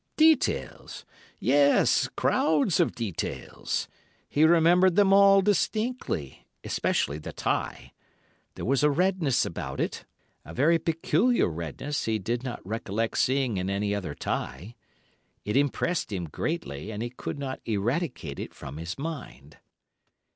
Details! 0.17 1.05
Yes, 1.39 2.09
crowds 2.15 2.79
of 2.79 2.95
details. 2.95 3.87
He 4.27 4.43
remembered 4.45 4.95
them 4.95 5.13
all 5.13 5.43
distinctly, 5.43 6.47
especially 6.63 7.19
the 7.19 7.31
tie. 7.31 7.93
There 8.55 8.65
was 8.65 8.81
a 8.81 8.89
redness 8.89 9.45
about 9.45 9.79
it—a 9.79 10.55
very 10.55 10.79
peculiar 10.79 11.47
redness 11.47 12.05
he 12.05 12.17
did 12.17 12.41
not 12.41 12.65
recollect 12.65 13.19
seeing 13.19 13.57
in 13.57 13.69
any 13.69 13.93
other 13.93 14.15
tie. 14.15 14.73
It 15.45 15.55
impressed 15.55 16.11
him 16.11 16.25
greatly, 16.25 16.91
and 16.91 17.03
he 17.03 17.11
could 17.11 17.37
not 17.37 17.61
eradicate 17.67 18.39
it 18.39 18.55
from 18.55 18.77
his 18.77 18.97
mind. 18.97 19.57